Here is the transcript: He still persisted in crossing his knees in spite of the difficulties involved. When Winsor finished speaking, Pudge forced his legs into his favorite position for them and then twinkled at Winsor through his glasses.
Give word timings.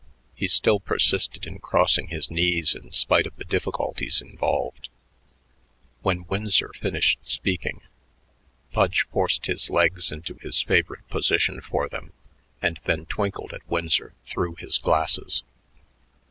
He 0.33 0.47
still 0.47 0.79
persisted 0.79 1.45
in 1.45 1.59
crossing 1.59 2.07
his 2.07 2.31
knees 2.31 2.73
in 2.73 2.91
spite 2.91 3.27
of 3.27 3.35
the 3.35 3.45
difficulties 3.45 4.19
involved. 4.19 4.89
When 6.01 6.25
Winsor 6.27 6.71
finished 6.73 7.19
speaking, 7.21 7.81
Pudge 8.73 9.05
forced 9.11 9.45
his 9.45 9.69
legs 9.69 10.11
into 10.11 10.39
his 10.41 10.59
favorite 10.63 11.07
position 11.09 11.61
for 11.61 11.87
them 11.87 12.13
and 12.63 12.79
then 12.85 13.05
twinkled 13.05 13.53
at 13.53 13.69
Winsor 13.69 14.15
through 14.25 14.55
his 14.55 14.79
glasses. 14.79 15.43